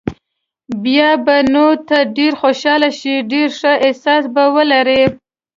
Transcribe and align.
بیا 0.83 1.09
به 1.25 1.37
نو 1.53 1.65
ته 1.87 1.97
ډېر 2.17 2.33
خوشاله 2.41 2.89
شې، 2.99 3.15
ډېر 3.31 3.49
ښه 3.59 3.73
احساس 3.85 4.23
به 4.33 4.43
ولرې. 4.55 5.03